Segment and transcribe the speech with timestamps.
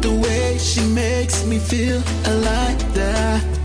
[0.00, 3.59] The way she makes me feel, I like that.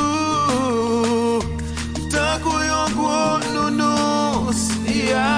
[2.13, 5.38] takuyo kuonunus yeah.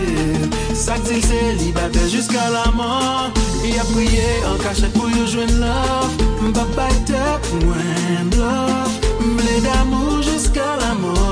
[0.75, 3.37] Sak til se li libéré Juska la mort.
[3.69, 6.17] Ya ap priye an kachet pou yo jwen love
[6.49, 7.21] Mpa bayte
[7.67, 11.32] mwen blof Mble damou jusqu'à la mort.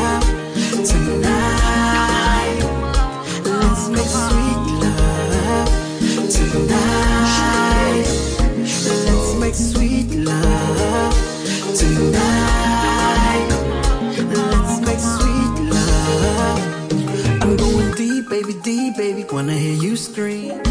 [18.43, 20.61] baby D, baby, wanna hear you scream.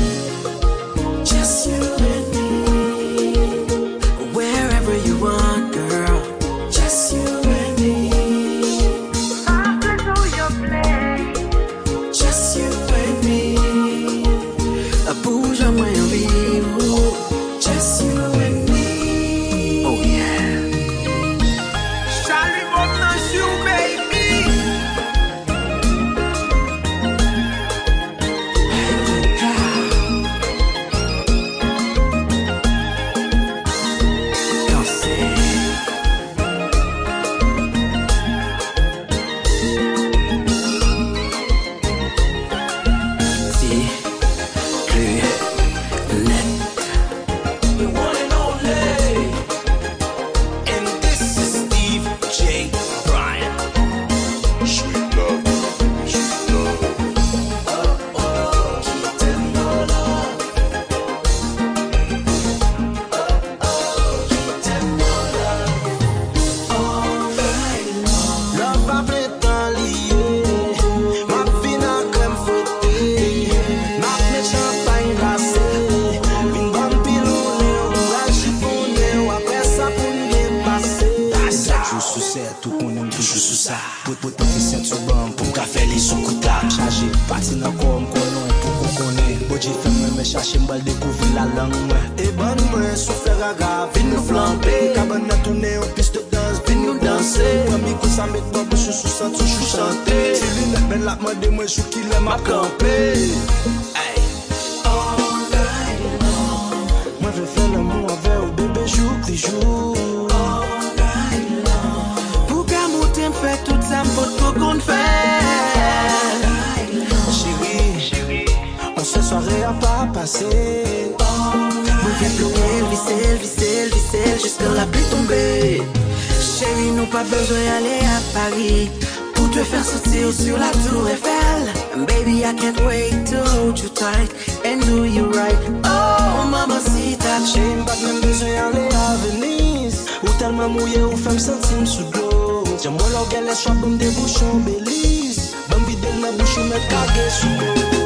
[127.10, 128.88] pas besoin d'aller à Paris
[129.34, 132.06] pour te faire sortir sur la tour Eiffel.
[132.06, 134.30] baby, I can't wait to hold you tight
[134.64, 135.58] and do you right.
[135.84, 137.38] Oh, mamacita.
[137.52, 142.64] J'ai pas même besoin d'aller à Venise ou tellement mouillé ou femme sentir sous l'eau.
[142.78, 145.54] Tiens-moi l'orgueil, laisse-moi me déboucher en Belize.
[145.68, 147.99] Bambi, dès ma bouche, me caguer sous l'eau.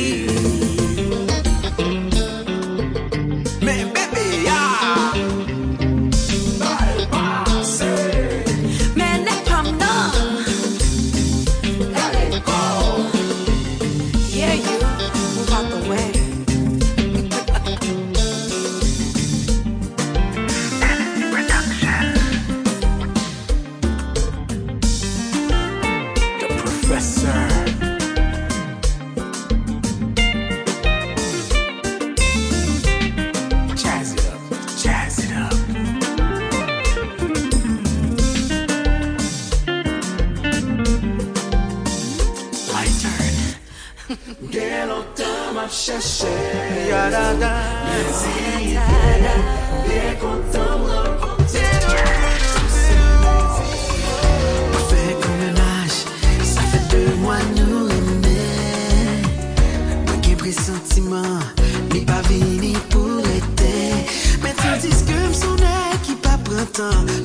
[61.11, 63.93] Mais Ni pas vini pour l'été
[64.41, 65.67] Mais tandis que m'sonne
[66.03, 67.20] qui pas printemps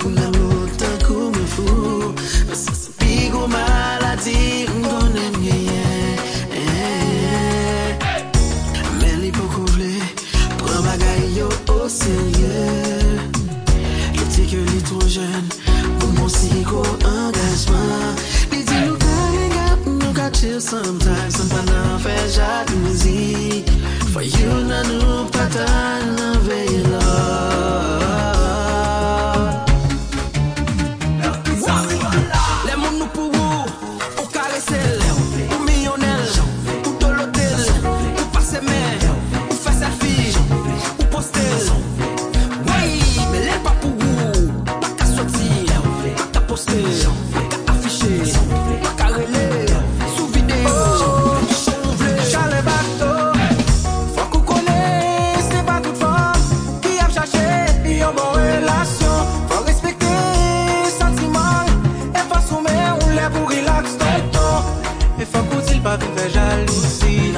[66.02, 67.32] avec jalousie.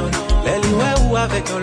[0.44, 1.60] Les lieux ou avec un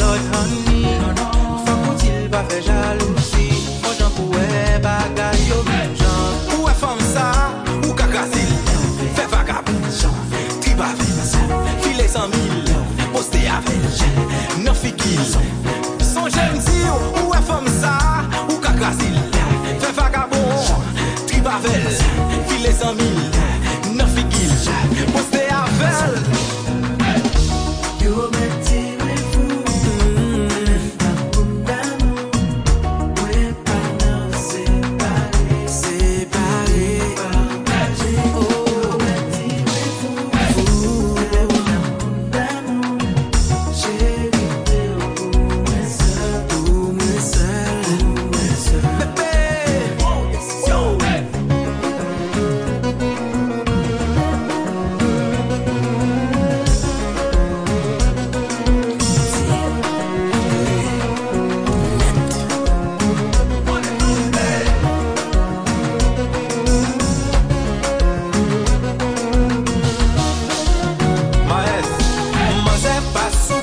[73.28, 73.55] coração.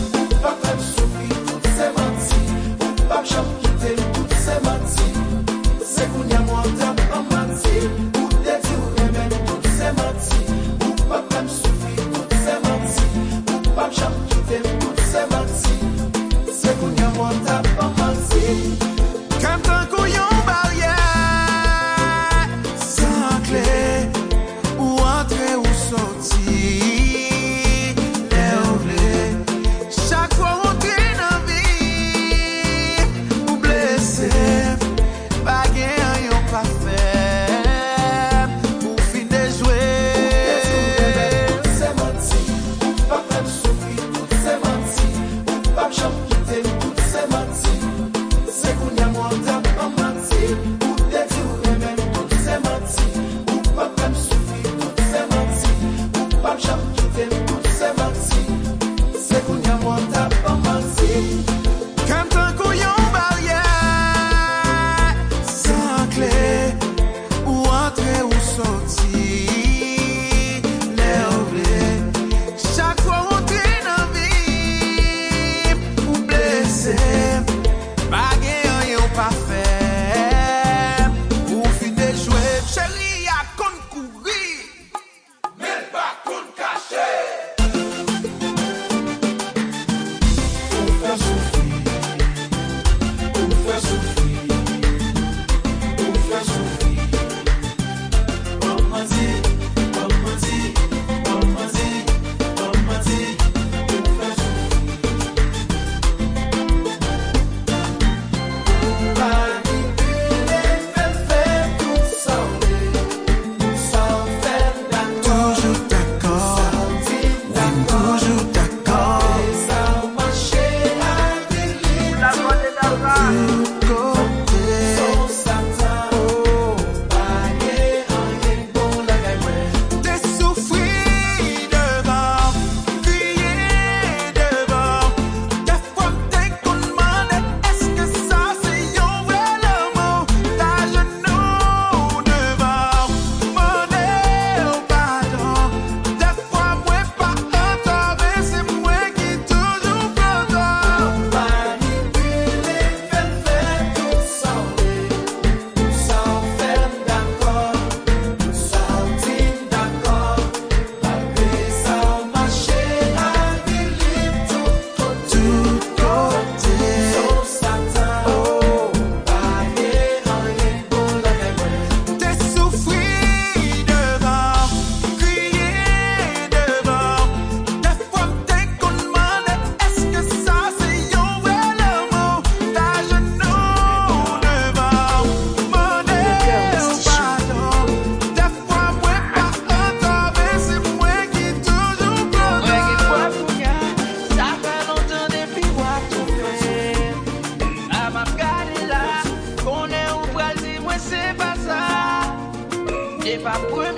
[203.38, 203.95] If I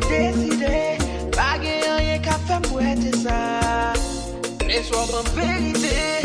[0.00, 0.96] Deside,
[1.36, 3.36] bagye aye kape mwete sa
[4.68, 6.21] E swan mwen belide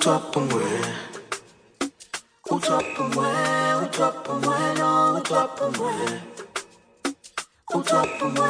[0.00, 0.64] utwapumwe
[2.56, 3.26] utwapumwe
[3.84, 5.92] utwapumwe no utwapumwe
[7.76, 8.48] utwapumwe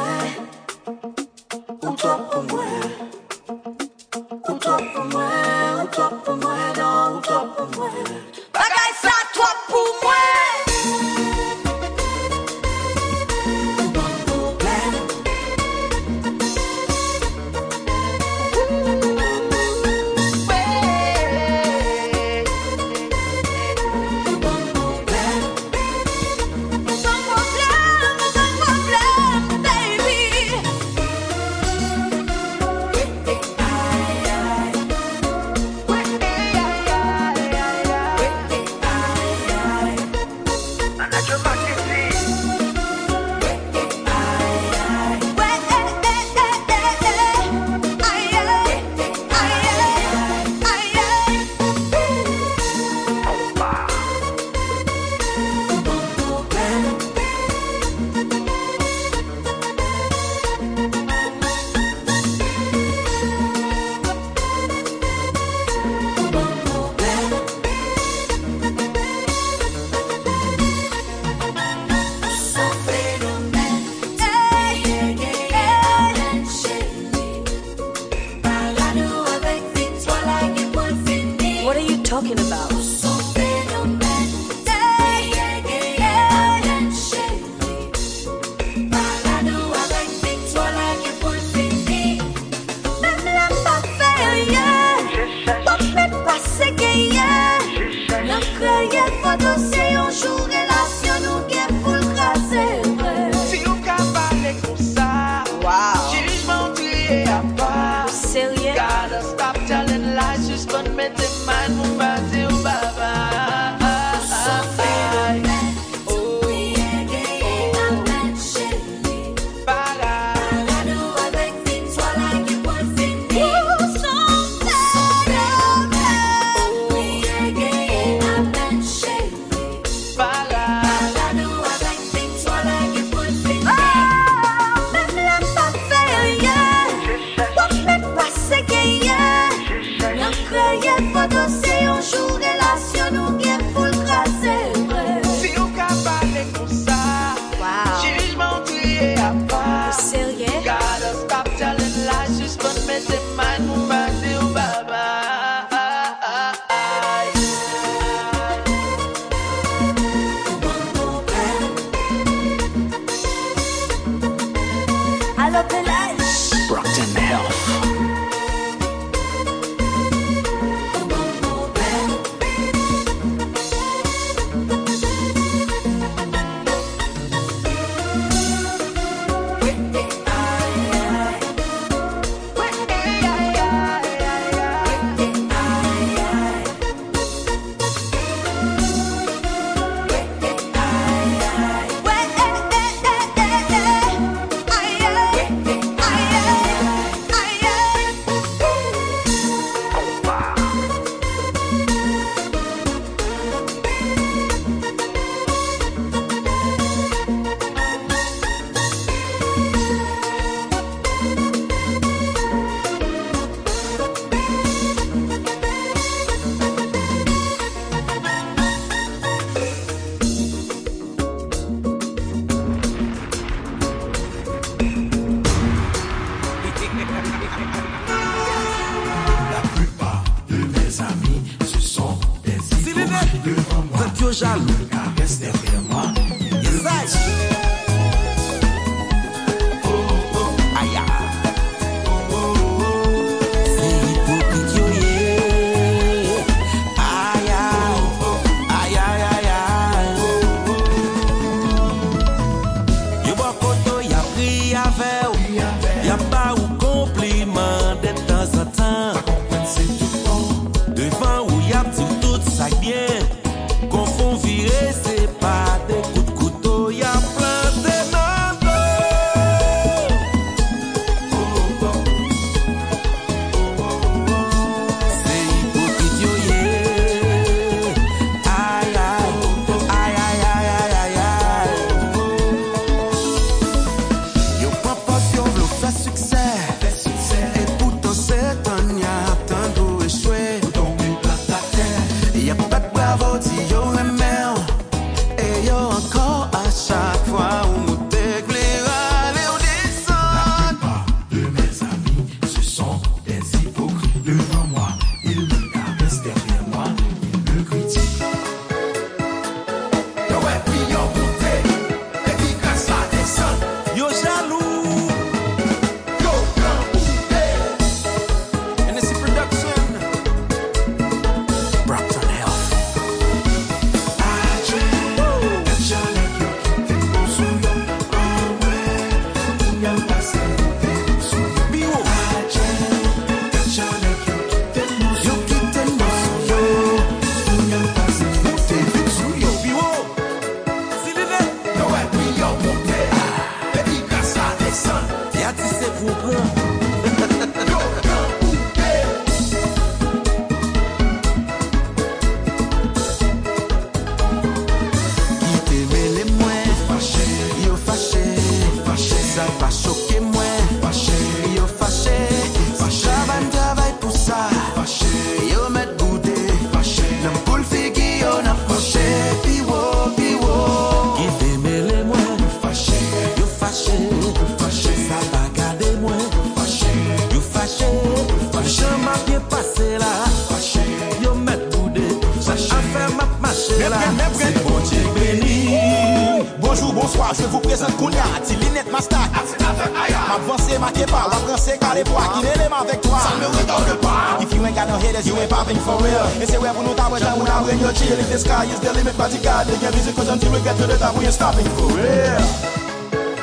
[387.79, 392.23] prezant koun ya Ati linet ma stak Ma avanse ma kepa Wap ranse ka pwa
[392.33, 394.87] Ki lele ma vek toa Sa me we do de pa If you ain't got
[394.89, 397.37] no haters You ain't popping for real E se we pou nou ta we jan
[397.39, 399.91] Mou na bring yo chill If the sky is the limit Pati ka de gen
[399.93, 402.47] vizik Cause until we get to the top We ain't stopping for real